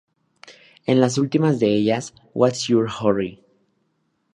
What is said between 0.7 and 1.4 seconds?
En las